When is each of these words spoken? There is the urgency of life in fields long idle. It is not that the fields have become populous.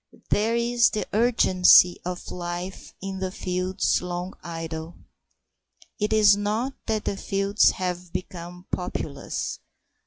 There 0.31 0.55
is 0.55 0.89
the 0.89 1.05
urgency 1.13 1.99
of 2.03 2.31
life 2.31 2.95
in 3.03 3.29
fields 3.29 4.01
long 4.01 4.33
idle. 4.41 4.95
It 5.99 6.11
is 6.11 6.35
not 6.35 6.73
that 6.87 7.05
the 7.05 7.15
fields 7.17 7.69
have 7.73 8.11
become 8.11 8.65
populous. 8.71 9.59